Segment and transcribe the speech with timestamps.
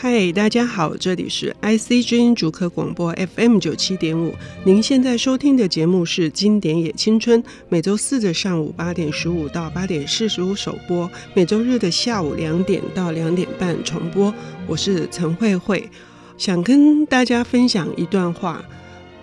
[0.00, 4.32] 嗨，大家好，这里是 IC 之音主客广播 FM 九七点五。
[4.62, 14.32] 您现在收听的节目是《经典也青春》，每周四的上午八点十五到八点四十五首播，每周日的下午两点到两点半重播。
[14.68, 15.90] 我是陈慧慧，
[16.36, 18.64] 想跟大家分享一段话。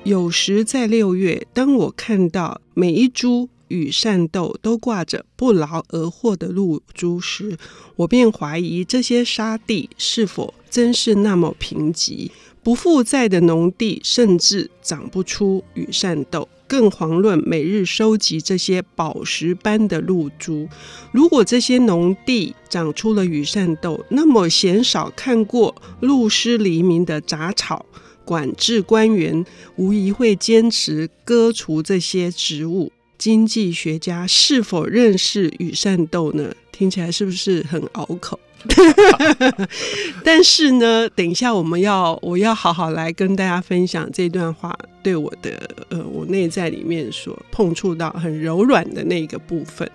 [0.03, 7.57] 有时在六月，当我看到每一株羽扇豆都挂着不劳而获的露珠时，
[7.97, 12.31] 我便怀疑这些沙地是否真是那么贫瘠？
[12.63, 20.67] 不负债的农地甚至长不出羽扇豆，更遑论每日收集这些宝石般的露珠。
[21.11, 27.85] 如果这些农地长出了羽扇豆，那么鲜少看过露湿黎明的杂草，
[28.25, 32.91] 管制官员无疑会坚持割除这些植物。
[33.25, 36.53] 经济学家是否认识羽扇豆呢？
[36.71, 38.39] 听起来是不是很拗口？
[40.23, 49.89] 但是呢，等一下我们要我要好好来跟大家分享这段话对我的呃我内在里面所碰触到很柔软的那个部分。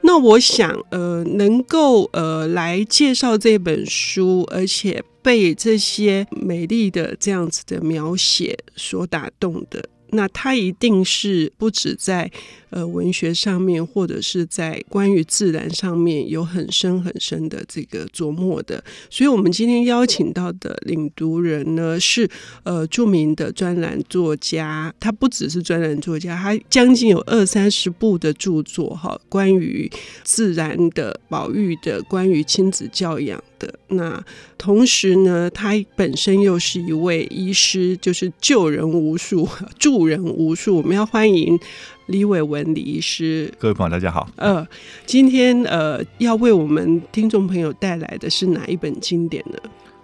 [0.00, 9.86] 那我想呃能够呃来介绍这本书，而且被这些美丽的这样子的描写所打动的。
[10.12, 12.28] 那他一定是不止在
[12.70, 18.82] 呃文学上面，或者是在关于自然上面有很深很深的这个琢磨的。
[19.10, 22.28] 所以，我们今天邀请到的领读人呢，是
[22.62, 24.92] 呃著名的专栏作家。
[24.98, 29.90] 他不只是专栏作家，他将近有二三十部的著作哈，关于
[30.22, 33.72] 自然的保育的，关于亲子教养的。
[33.88, 34.22] 那
[34.56, 39.48] 同时呢，他本身又是一位医师，就是救人无数，
[39.78, 40.76] 助人无数。
[40.76, 41.58] 我们要欢迎
[42.06, 43.52] 李伟文李医师。
[43.58, 44.28] 各位朋友，大家好。
[44.36, 44.66] 呃，
[45.06, 49.58] 今天呃要为我们听众朋友带来的是哪一本经典呢？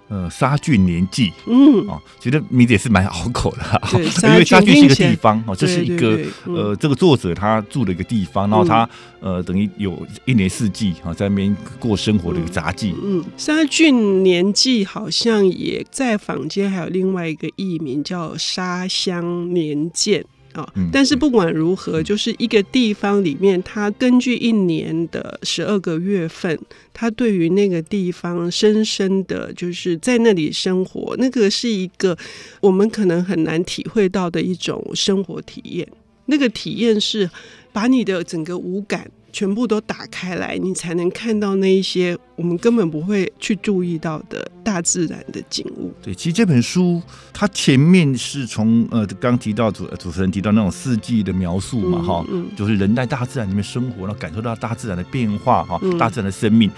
[0.08, 8.88] 呃，沙郡年纪，嗯，哦，觉得名字也是蛮拗口的， 对， 因为沙郡是一个地方，哦，这是一个呃，这个作者他住的一个地方，然后他
[9.18, 12.94] 呃，等于有一年四季啊，在那边过生活的一个杂记。
[13.02, 20.24] 嗯，沙郡年纪好像也在坊间还有另外一个译名叫沙乡年鉴。
[20.92, 26.58] 但是不管如何，就是一个地方里面，它根据一年的十二个月份，
[26.92, 32.16] 它对于那个地方深深的就是在那里生活，那个是一个
[32.60, 35.86] 我们可能很难体会到的一种生活体验。
[36.26, 37.30] 那个体验是
[37.72, 39.10] 把你的整个五感。
[39.36, 45.92] 全部都打开来，你才能看到那一些我们根本不会去注意到的大自然的景物。
[46.02, 47.02] 对，其实这本书
[47.34, 56.70] 它前面是从呃刚提到主主持人提到那种四季的描述嘛，哈、嗯嗯，就是人在大自然里面生活，然后感受到大自然的变化，哈、嗯，大自然的生命。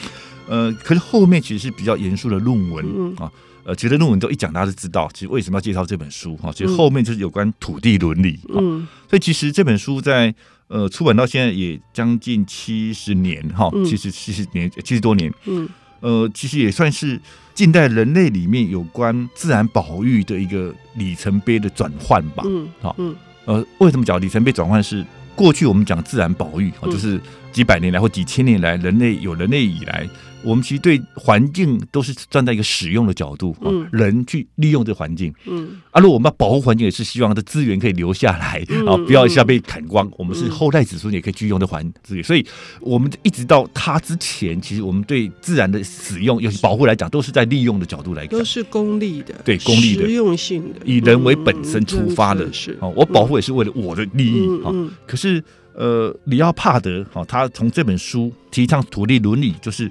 [0.48, 2.84] 呃，可是后面其实是比较严肃的论文
[3.19, 3.30] 啊、嗯，
[3.66, 6.50] 呃，其实论文都一讲，大家就知道其实为什么要介绍这本书哈。
[6.52, 10.34] 其实后面就是有关土地伦理，嗯，所以其实这本书在。
[10.69, 15.69] 呃，出版到现在也将近七十年哈，其实七十年七十多年，嗯，
[16.01, 17.21] 呃，其实也算是
[17.55, 24.83] 近代人类里面有关自然保育的一个里程碑的转换吧，嗯，好，嗯，呃，为什么讲里程碑转换？
[24.83, 27.21] 是过去我们讲自然保育，就是
[27.53, 30.09] 几百年来或几千年来，人类有人类以来。
[30.44, 40.08] 我们其实对环境都是站在一个使用的角度，嗯，人去利用这个环境，嗯，啊，如果我们要保护环境，也是希望这资源可以留下来，啊，不要一下被砍光。
[40.16, 42.47] 我们是后代子孙也可以去用这环资源，所以
[42.81, 54.72] 我们一直到它之前，其实我们对自然的使用，尤其保护来讲，都是在利用的角度来讲，都是功利的，对，功利的，实用性的，以人为本身出发的，是，哦，我保护也是为了我的利益，啊，
[55.04, 55.42] 可是，
[55.78, 59.91] 呃，里奥帕德，哈，他从这本书提倡土地伦理，就是。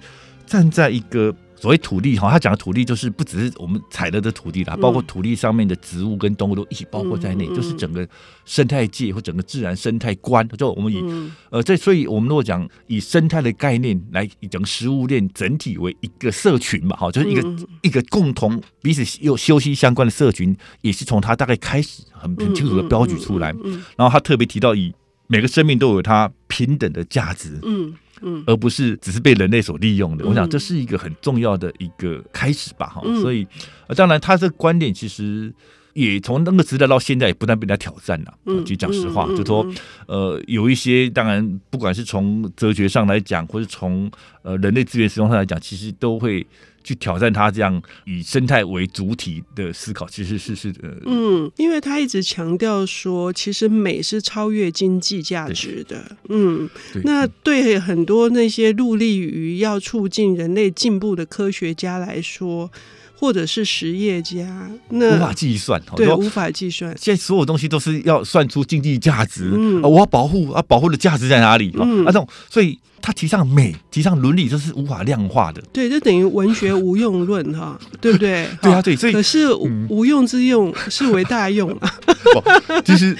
[0.49, 8.07] 站在一个所谓土地哈，他讲的土地就是不只是我们踩了的土地啦，包括土地上面的植物跟动物都一起包括在内，就是整个
[8.45, 10.47] 生态界或整个自然生态观。
[10.57, 11.03] 就我们以
[11.49, 23.53] 呃，这所以我们如果讲以生态的概念来以整个食物链整体为一个社群嘛，哈，就是一个一个共同彼此又休息相关的社群，也是从他大概开始很很清楚的标举出来。
[23.97, 24.93] 然后他特别提到，以
[25.27, 27.59] 每个生命都有它平等的价值。
[27.63, 27.93] 嗯。
[28.23, 30.25] 嗯，而不是只是被人类所利用的。
[30.25, 32.99] 我想这是一个很重要的一个开始吧，哈。
[33.21, 33.47] 所以，
[33.95, 35.53] 当然，他这个观点其实
[35.93, 38.33] 也从那个时代到现在，也不断被人家挑战了。
[38.45, 39.63] 嗯，其实讲实话，就说，
[40.07, 44.09] 呃，有一些当然，不管是从哲学上来讲，或是从
[44.41, 46.43] 呃人类资源使用上来讲，其实都会。
[46.87, 56.69] 去挑战他这样以生态为主体的思考，其实是是呃，嗯，因为他一直强调说，其实美是超越经济价值的，嗯，
[57.03, 62.71] 那对很多那些致力于要促进人类进步的科学家来说，
[63.19, 66.95] 或者是实业家，那无法计算，对，无法计算。
[66.99, 71.71] 现在所有东西都是要算出经济价值，嗯，我要保护啊，保护的价值在哪里？
[71.79, 75.59] 嗯，啊，这种，所以他提倡美，提倡伦理，这是无法量化的。
[75.73, 78.47] 对，就等于文学无用论，哈， 对不对？
[78.61, 79.51] 对啊，对，所以可是
[79.89, 81.91] 无用之用是为大用啊。
[82.85, 83.17] 其实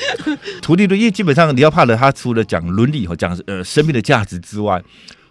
[0.62, 4.80] 图利伦，因为基本上你要怕的他除了讲伦理和讲呃生命的价值之外。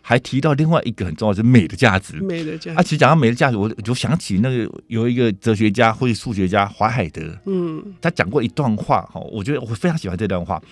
[0.08, 2.14] 还提到另外一个很重要，是美的价值。
[2.20, 2.78] 美的价值。
[2.78, 10.62] 啊，其实讲到美的价值，我就想起那个有一个哲学家或者数学家怀海德，嗯，他讲过一段话哈，我觉得我非常喜欢这段话。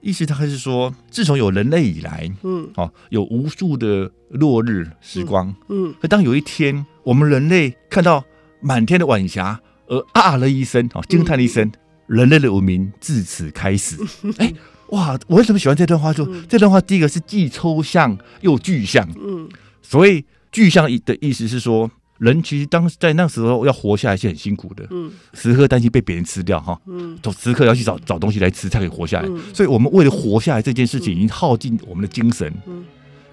[0.00, 8.24] 意思他还是说，自从有人类以来，嗯，哦，有无数的落日时光，嗯，可当有一天我们人类看到
[8.60, 11.70] 满天的晚霞，而啊了一声，哦，惊叹了一声，
[12.08, 13.96] 人类的文明自此开始。
[14.38, 14.52] 哎。
[14.92, 16.12] 哇，我为什么喜欢这段话？
[16.12, 19.06] 就、嗯、这段话，第一个是既抽象又具象。
[19.22, 19.48] 嗯，
[19.82, 24.86] 所以具象的意思是说，人其实当在那时候要活下来是很辛苦的。
[24.90, 26.78] 嗯，时刻担心被别人吃掉哈。
[26.86, 29.28] 嗯，时刻要去找找东西来吃才可以活下来。
[29.28, 32.52] 嗯、所以我们为了活下来这件事情，已经耗尽我们的精神。
[32.66, 32.84] 嗯。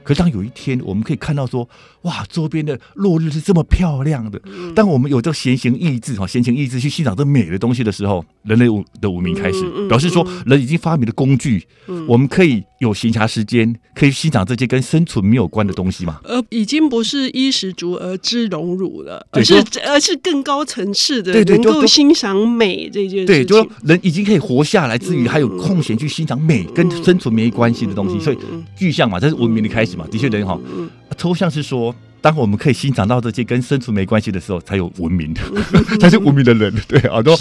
[0.03, 1.67] 可是当有一天我们可以看到说，
[2.03, 4.41] 哇，周边的落日是这么漂亮的。
[4.75, 8.65] 当我们有这个闲情逸致哈，闲情逸致去欣赏这美的东西的时候，人类
[8.99, 11.65] 的文明开始，表示说人已经发明了工具，
[12.07, 16.19] 我们可以有闲暇时间，可以欣赏这些跟生存没有关的东西嘛。
[16.23, 19.53] 呃已经不是衣食足而知荣辱了，而是
[19.85, 23.25] 而是更高层次的，能够欣赏美这件事情。
[23.25, 28.37] 对，就人已经可以活下来，至于还有空闲去欣赏美跟生存没关系的东西，所以
[28.75, 29.88] 具象嘛，这是文明的开始。
[30.11, 30.59] 的确，人哈，
[31.17, 35.41] 抽象是说，当我们可以欣赏到这些跟生存没关系的时候，才有文明的，
[35.99, 36.73] 才是文明的人。
[36.87, 37.35] 对啊，都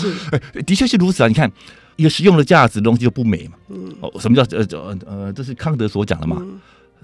[0.66, 1.28] 的确是如此啊。
[1.28, 1.50] 你看，
[1.96, 3.54] 一个实用的价值的东西就不美嘛。
[4.00, 6.42] 哦，什么叫呃呃呃，这是康德所讲的嘛？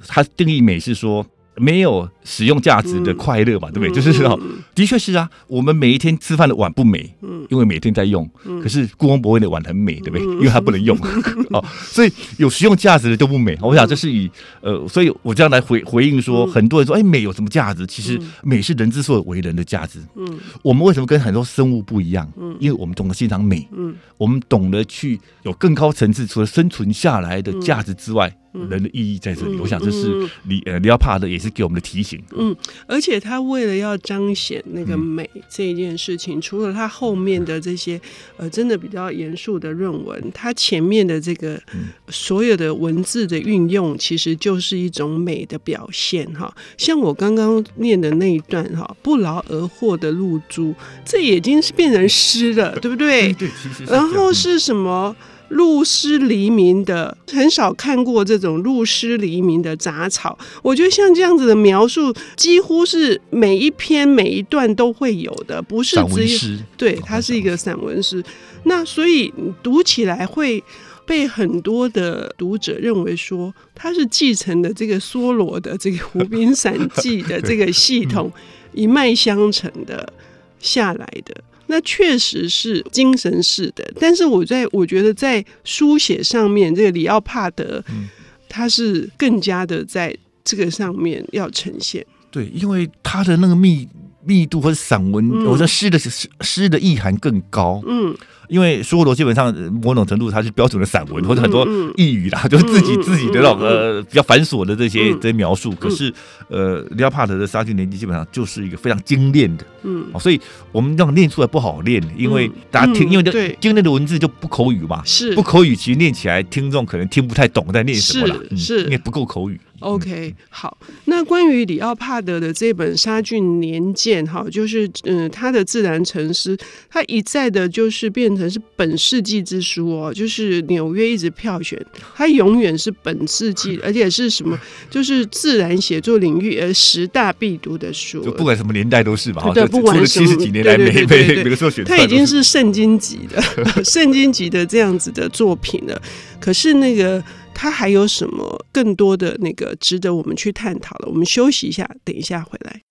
[0.07, 1.27] 他定义美是说。
[1.57, 3.91] 没有使用价值的快乐嘛，对不对？
[3.91, 4.39] 嗯、就是哦，
[4.75, 5.29] 的确是啊。
[5.47, 8.29] 我们每一天吃饭的碗不美，嗯，因为每天在用。
[8.45, 10.23] 嗯、可是故宫博物院的碗很美，对不对？
[10.25, 10.97] 因为它不能用。
[11.51, 13.57] 哦，所以有实用价值的就不美。
[13.61, 14.31] 我想这是以
[14.61, 17.87] 呃，所以我这样来回回应说，很多人说，哎，美有什么价值？
[17.87, 20.01] 其实美是人之所以为人的价值。
[20.17, 22.31] 嗯，我们为什么跟很多生物不一样？
[22.37, 23.69] 嗯，因为我们懂得欣赏美。
[23.73, 28.35] 嗯，我们懂得去有更高层次，除了生存下来的价值之外。
[28.71, 30.15] 人的意义在这里，嗯、我想这是
[30.45, 32.21] 李呃李奥帕的也是给我们的提醒。
[32.37, 32.55] 嗯，
[32.87, 38.01] 而且他为了要彰显那个美这一件事情，嗯、除了他后面的这些
[38.37, 41.61] 呃真的比较严肃的论文，他前面的这个
[42.09, 46.55] 所有的文字的运用，其实就是一种美的表现哈。
[46.77, 50.75] 像我刚刚念的那一段哈，不劳而获的露珠，
[51.05, 53.33] 这已经是变成诗了，对不对？
[53.35, 53.85] 对，其实。
[53.85, 55.15] 然后是什么？
[55.49, 60.37] 露湿黎明的，很少看过这种露湿黎明的杂草。
[60.63, 68.25] 我觉得像这样子的描述，几乎是每一篇每一段都会有的，不是只有对，它是一个散文诗。
[68.65, 69.33] 那所以
[69.63, 70.63] 读起来会
[71.07, 78.33] 被很多的读者认为说，它是继承的这个梭罗的这个《湖滨散记》的这个系统
[78.73, 80.11] 一脉相承的
[80.59, 81.35] 下来的。
[81.67, 88.09] 那确实是精神式的，但是我在我觉得在书写上面，这个里奥帕德，嗯，
[88.49, 92.05] 他是更加的在这个上面要呈现。
[92.31, 93.89] 对，因为他的那个密
[94.25, 97.83] 密度或者散文，嗯、我说诗的诗诗的意涵更高。
[97.87, 98.15] 嗯。
[98.47, 99.53] 因为梭罗基本上
[99.83, 101.67] 某种程度它是标准的散文，或者很多
[101.97, 105.73] 异语啦，就是自己自己的那种呃比较繁琐的这些这些描述。
[105.77, 106.13] 可是
[106.49, 110.39] 呃，李奥帕德的《杀菌年纪》基本上就是一个非常精炼的，嗯，所以
[110.73, 115.35] 我们这样念出来不好念，因为大家听，因为这精炼的文字就不口语嘛，是。
[115.35, 118.85] 不口语，其实念起来听众可能听不太懂在念什么了，是。
[118.85, 119.59] 因为不够口语。
[119.85, 126.57] OK，好，那关于里奥帕德的这本《杀菌年鉴》哈，就是嗯，他的自然沉思，
[126.89, 131.79] 他一再的就是变成是本世纪之书哦，就是纽约一直票选，
[132.17, 139.51] 他永远是本世纪，而且是什么， 就是自然写作领域呃十大必读的书，就不管什么年代都是吧？
[139.53, 143.43] 对，不管七十几年来每每每个时候选，他已经是圣经级的
[143.85, 146.01] 圣经级的这样子的作品了。
[146.41, 147.23] 可是那个。
[147.55, 151.09] 他还有什么更多的那个值得我们去探讨的？
[151.09, 152.83] 我们休息一下，等一下回来。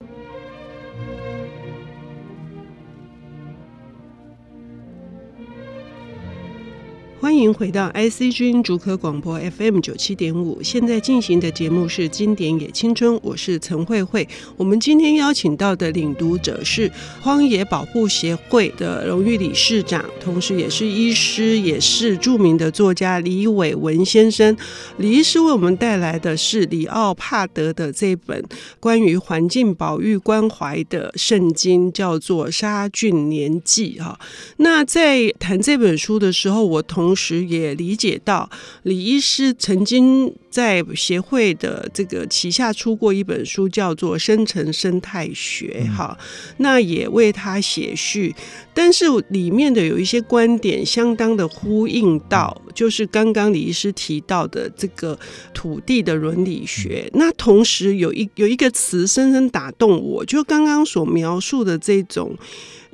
[7.24, 14.28] 欢迎回到 IC 之音竹科广播 FM 九七点五，现在进行的节目是《经典也青春》，我是陈慧慧。
[14.58, 24.58] 我们今天邀请到的领读者是荒野保护协会的荣誉理事长，同时也是医师，也是著名的作家李伟文先生。
[24.98, 28.44] 李医师为我们带来的是里奥帕德的这本
[28.82, 34.20] 关于环境保育关怀的圣经，叫做《杀菌年记》哈。
[34.58, 38.50] 那在谈这本书的时候，我同同时也理解到，
[38.82, 46.18] 李医师曾经在协会的这个旗下出过一本书，叫做《生成生态学》哈，
[46.58, 48.34] 那也为他写序。
[48.74, 55.16] 但是里面的有一些观点，相当的呼应到，就是刚刚李医师提到的这个
[55.54, 57.08] 土地的伦理学。
[57.14, 62.36] 那同时有一有一个词深深打动我，就刚刚所描述的这种。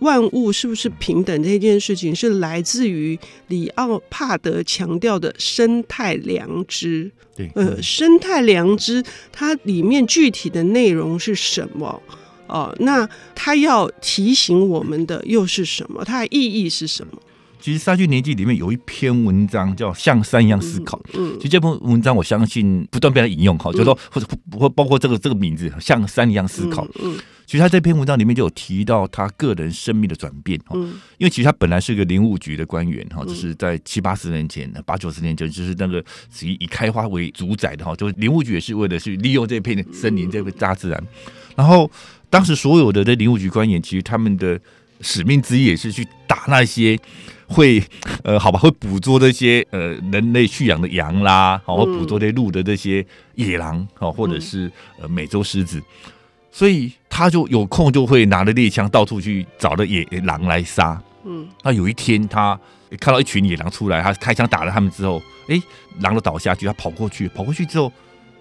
[0.01, 7.11] 万物是不是平等这件事情，是来自于里奥帕德强调的生态良知。
[7.35, 12.01] 对，呃，生态良知它里面具体的内容是什么？
[12.47, 16.03] 哦，那它要提醒我们的又是什么？
[16.03, 17.13] 它的意义是什么？
[17.61, 20.97] 其实《杀菌年纪》里面有一篇文章叫《像山一样思考》。
[21.13, 24.27] 嗯，其实这篇文章我相信不断被他引用，哈，就是说或者
[24.57, 26.87] 或包括这个这个名字“像山一样思考”。
[27.03, 27.17] 嗯。
[27.49, 30.75] 其实他这篇文章里面就有提到他个人生命的转变，哈，
[31.17, 35.97] 因为其实他本来是个林务局的官员，哈，就是在七八十年前、八九十年前，就是那个
[36.43, 41.03] 以以开发为主宰的，哈，就是林务局也是为了去利用这片森林、这个大自然。
[41.55, 41.89] 然后
[42.29, 44.61] 当时所有的这林务局官员，其实他们的
[45.01, 46.99] 使命之一也是去打那些。
[47.51, 47.83] 会
[48.21, 53.03] 呃，好吧，会捕捉这些呃人类蓄养的羊啦，好，或捕捉这些鹿的这些
[53.33, 55.81] 野狼，好，或者是呃美洲狮子，
[56.51, 61.01] 所以他就有空就会拿着猎枪到处去找的野狼来杀。
[61.23, 62.59] 嗯，那有一天他
[62.99, 65.61] 看到一群野狼出来，他开枪打了他们之后，哎，
[66.01, 67.91] 狼都倒下去，他跑过去，跑过去之后，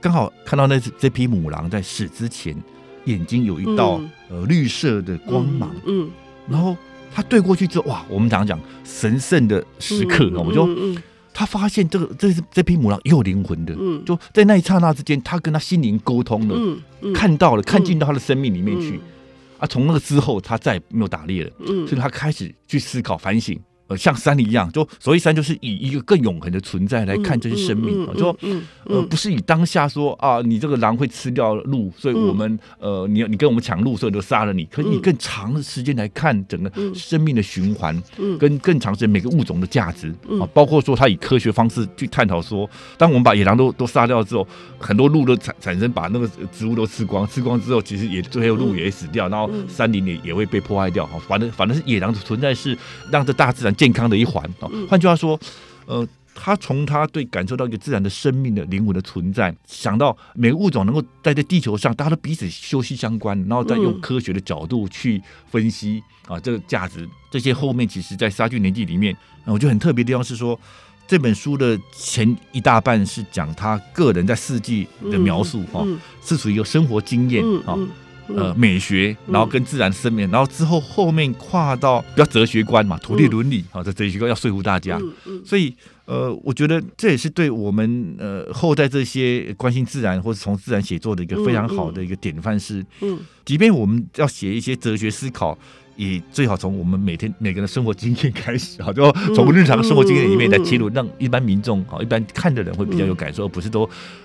[0.00, 2.56] 刚好看到那这匹母狼在死之前
[3.04, 6.10] 眼睛有一道呃绿色的光芒，嗯，
[6.48, 6.76] 然后。
[7.10, 8.04] 他对过去之后，哇！
[8.06, 10.68] 我们常常讲神圣的时刻，嗯、我就、
[11.38, 18.96] 他发现这个这是这匹母狼也有灵魂的，嗯、就在那一刹那之间，他跟他心灵沟通了，嗯嗯、看到了，看进到他的生命里面去。
[18.96, 19.00] 嗯、
[19.58, 23.56] 啊，从那个之后，他再也没有打猎了，嗯、所以他开始去思考反省。
[23.88, 28.06] 呃，像山一样，就所谓山，就是以一个更永恒的存在来看这些生命。
[28.14, 28.38] 就说，
[28.84, 34.66] 呃，不是以当下说啊，你这个狼会吃掉鹿，所以我们呃，你你跟我们抢鹿，所以就杀了你。
[34.66, 37.98] 可以以更长的时间来看整个生命的循环，
[38.38, 42.68] 跟更长时间每个物种的价值啊，包括说他以科学方式去探讨说，
[42.98, 44.46] 当我们把野狼都都杀掉之后，
[44.78, 51.06] 很多鹿都产产生把那个植物都吃光，吃光之后，其实也最后鹿也死掉，然后山林也也会被破坏掉。
[51.06, 52.76] 哈，反正反正是野狼的存在是
[53.10, 53.74] 让这大自然。
[53.78, 55.38] 健康的一环啊，换句话说，
[55.86, 70.58] 呃，他从他对感受到一个自然的生命的灵魂的存在，想到每个物种能够待在地球上，大家都彼此休息相关，然后再用科学的角度去分析啊，这个价值，这些后面其实，在《杀菌年纪》里面，我觉得很特别的地方是说，
[71.06, 75.86] 这本书的前一大半是讲他个人在四季的描述，哈，
[76.22, 77.78] 是属于一个生活经验啊。
[78.36, 85.00] 呃，美学，然后跟自然生命，然后之后后面跨到比较哲学观嘛，土地伦理，啊，这哲学观要说服大家，
[85.44, 95.58] 所以呃，我觉得这也是对我们呃后代这些关心自然或是从自然写作的一个非常好的一个典范是，嗯，即便我们要写一些哲学思考。
[95.98, 103.82] 也最好从我们每天每个人的生活经验开始啊，就从日常生活经验里面来切入，让一般民众啊，一般看的人会比较有感受，而不是都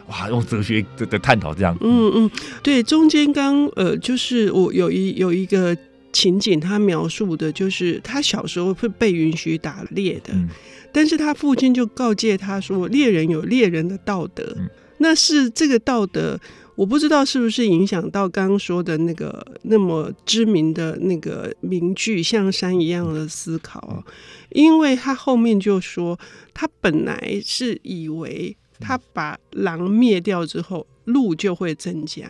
[0.07, 1.75] 哇用哲学的的探讨这样。
[1.81, 5.75] 嗯嗯，对，中间刚呃，就是我有一有一个
[6.11, 10.47] 情景，他描述的就是他小时候会被允许打猎的，嗯、
[10.91, 16.39] 但是他父亲就告诫他说，猎人有猎人的道德，嗯、那是这个道德。
[16.75, 24.03] 我不知道是不是影响到刚刚说的那个那么知名的那个名句“像山一样的思考”啊，
[24.49, 26.19] 因为他后面就说，
[26.51, 32.29] 他本来是以为他把狼灭掉之后，鹿就会增加。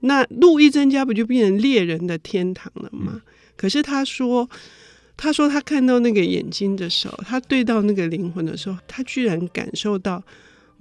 [0.00, 3.20] 那鹿一增加，不就变成猎人的天堂了吗？
[3.56, 4.48] 可是他说，
[5.16, 10.22] 他说他看到那个眼睛的时候，他对到那个灵魂的时候，他居然感受到。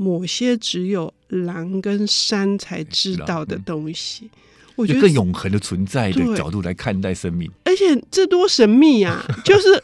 [0.01, 4.29] 某些只有狼跟山才知道的东西，嗯、
[4.75, 9.21] 我觉得更永恒的存在的角度来看待生命，而且这多神秘啊！
[9.43, 9.83] 就是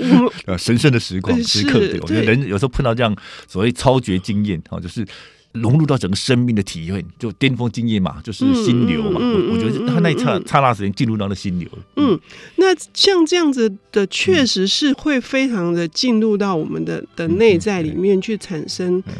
[0.00, 3.16] 我们呃神圣的时光时刻，对，我觉得人有时候碰到这样
[3.46, 5.06] 所谓超绝经验，哈，就是
[5.52, 9.20] 融入到整个生命的体验，就巅峰经验嘛，就是心流嘛。
[9.22, 11.68] 嗯嗯、我我觉得他那一刹刹那时间进入到了心流。
[11.94, 12.18] 嗯，
[12.56, 19.12] 那像这样子的，确实是会非常的进入到我们的的内在里面去产生、嗯、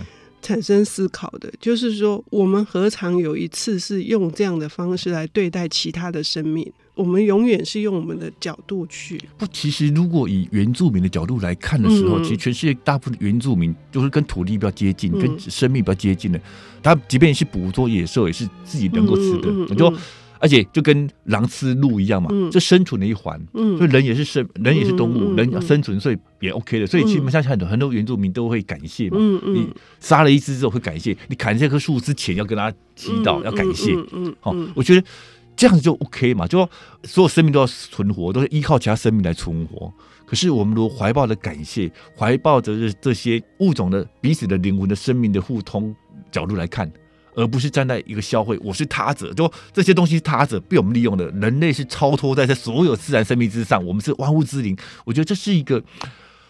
[0.43, 1.51] 产生思考的。
[1.61, 6.71] 就是说，我们何尝有一次是用这样的方式来对待其他的生命？
[6.95, 9.19] 我们永远是用我们的角度去。
[9.39, 16.39] 不，其实如果以原住民的角度来看的时候，嗯、其实全世界大部分原住民就是跟土地比较接近，嗯、跟生命比较接近的。
[16.83, 19.49] 他即便是捕捉野兽，也是自己能够吃的。
[19.49, 19.95] 嗯嗯嗯、就
[20.43, 23.41] 而且就跟狼吃鹿一样嘛，这、嗯、生存的一环。
[23.55, 26.87] 嗯、所以人也是生，人也是动物，嗯、人要生存，所以也 OK 的。
[26.87, 29.17] 所以基本上很多很多原住民都会感谢嘛。
[29.19, 29.69] 嗯嗯、你
[30.01, 33.95] 杀了一只之后会感谢，你砍这棵树之前要跟他祈祷，嗯、要感谢。
[33.95, 35.07] 嗯嗯，好、嗯，我觉得。
[35.55, 36.47] 这样子就 OK 嘛？
[36.47, 36.71] 就说
[37.05, 39.93] 所有生命都要存活，都是依靠其他生命来存活。
[40.25, 45.95] 可是我们如果怀抱着感谢，怀抱着这些物种的彼此的灵魂的生命的互通
[46.31, 46.91] 角度来看，
[47.35, 54.77] 而不是站在一个消费，我是他者，就这些东西是他者被我们利用的，人类是超脱在这所有自然生命之上，我们是万物之灵。
[55.05, 55.83] 我觉得这是一个。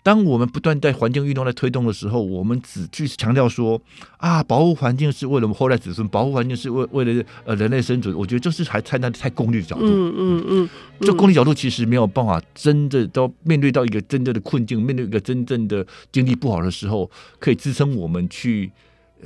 [0.04, 3.80] 当我们不断在环境运动在推动的时候，我们只去强调说
[4.16, 8.12] 啊，保护环境是为了我们后代子孙，保护环境是为为了呃人类生存。
[8.18, 9.84] 我觉得这是还太那太功利的角度。
[9.86, 10.68] 嗯嗯嗯，
[11.02, 17.08] 这功利角度其实没有办法真的到面对到一个真正的困境，面对一个真正的经济不好的时候，
[17.38, 18.72] 可以支撑我们去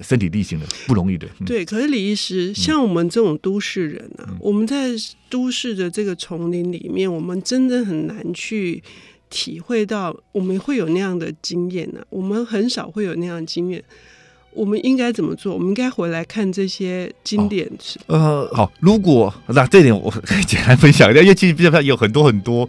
[0.03, 1.27] 身体力行的，不容易的。
[1.45, 4.91] 对，可是李医师，像我们这种都市人啊，嗯、我们在
[5.29, 8.83] 都市的这个丛林里面，我们真的很难去。
[9.29, 12.07] 体会到我们会有那样的经验呢、啊？
[12.11, 13.83] 我们很少会有那样的经验。
[14.53, 15.53] 我们应该怎么做？
[15.53, 17.69] 我们应该回来看这些经典。
[18.07, 22.67] 哦、呃，好，如果那这点我可以简单分享一下，因为其实比较有很多很多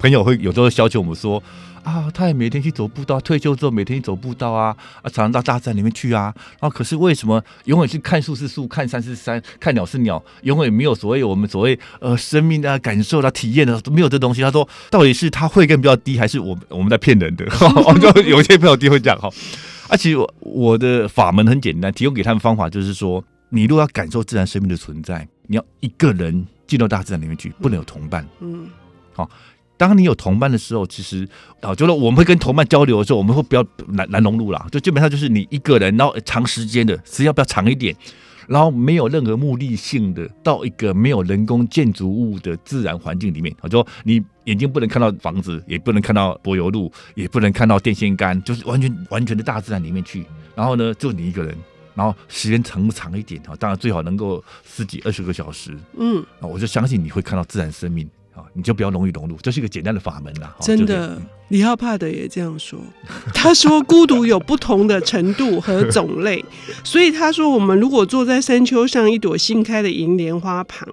[0.00, 1.40] 朋友会有时候要求我们说。
[1.82, 6.32] 啊，他也每天去走步道，退休之后每天去走步道啊，啊，常常到大自然里面去啊。
[6.60, 14.42] 然后可是为什么永远去看树是树，看山是山，看鸟是鸟，永远没有所谓我们所谓呃生命的感受啊体验的都没有这东西。
[14.42, 17.46] 他说，到底是他会更比较低，还是我我们在骗人的？
[18.00, 19.28] 就有些朋友就会讲哈。
[19.88, 28.24] 而且我我的法门很简单，提供给他们方法就是说，你如果要感受自然生命的存在，你要一个人进到大自然里面去，不能有同伴。
[28.40, 28.68] 嗯，
[29.14, 29.28] 好。
[29.80, 31.26] 当你有同伴的时候，其实
[31.62, 34.66] 啊，就是我们会跟同伴交流的时候，我们会比较难难融入啦。
[34.70, 37.96] 就基本上就是你一个人，然后长时间的，时间要不要长一点，
[38.46, 43.56] 然后没有任何目的性的到一个没有人工建筑物的自然环境里面。
[43.62, 50.26] 就说你眼睛不能看到房子，也不能看到柏油路，也不能看到电线杆，就是完全完全的大自然里面去。
[50.54, 51.56] 然后呢，就你一个人，
[51.94, 53.56] 然后时间长不长一点啊？
[53.58, 55.74] 当然最好能够十几二十个小时。
[55.96, 58.06] 嗯，啊，我就相信你会看到自然生命。
[58.52, 60.54] 你就不要容易融入，这是一个简单的法门啦。
[60.60, 62.78] 真的，嗯、李浩帕德也这样说。
[63.34, 66.44] 他说，孤独有不同的程度和种类，
[66.84, 70.88] 所以他说，我们如果坐在山丘上一朵新开的银莲花旁。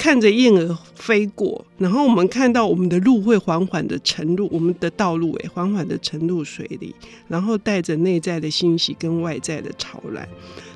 [0.00, 6.94] 看着燕儿飞过，然后我们看到我们的路会缓缓的沉入我们的道路，哎，缓缓的沉入水里，
[7.28, 10.26] 然后带着内在的欣喜跟外在的潮岚。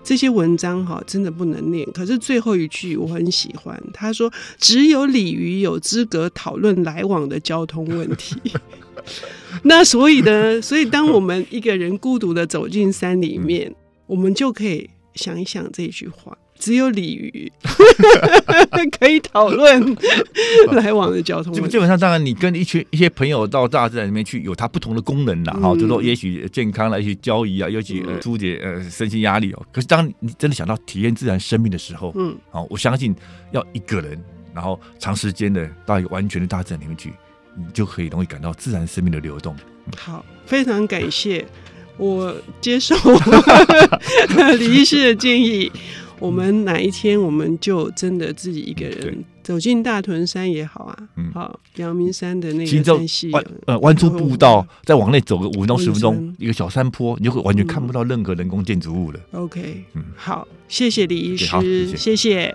[0.03, 1.91] 这些文章哈，真的不能念。
[1.93, 8.37] 可是最后一句我很喜欢，他说：“只有鲤鱼有资格讨论来往的交通问题。
[9.65, 13.75] ”那所以呢，所以当我们一个人孤独的走进山里面，
[14.07, 16.37] 我们就可以想一想这句话。
[16.59, 17.53] 只有鲤鱼
[18.99, 19.97] 可以讨论
[20.73, 21.53] 来往的交通。
[21.53, 25.53] 基基本上，当然你跟一群一些朋友到大自然里面去，有它不同的功能啦。
[25.55, 29.63] 哈、嗯，就说也许健康了，也许交易啊，也许疏解呃身心压力哦。
[29.73, 33.15] 可是当你真的想到体验自然生命的时候，嗯，好，我相信
[33.53, 34.19] 要一个人，
[34.55, 37.13] 然后长时间的到一个完全的大自然里面去，
[37.57, 39.55] 你就可以容易感到自然生命的流动。
[39.99, 41.45] 好，非常感谢，
[41.99, 42.95] 我接受
[44.59, 45.71] 李医师的建议。
[46.21, 53.31] 我们哪一天我们就真的自己一个人走进大屯山也好啊，嗯，好，阳明山的那个山系，
[53.67, 59.21] 呃，弯出步道，再往内走个五分钟十分钟，一个小山坡，你就会完全看不到任何人工建筑物了。
[59.33, 61.47] OK，嗯，好，谢谢李医师，
[61.89, 61.97] 谢谢。
[61.97, 62.55] 谢谢。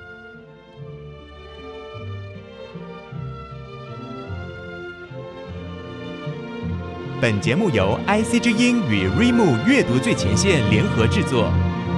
[7.22, 11.52] 本节目由 IC 之音与 r e m o 阅读最前线联合制作。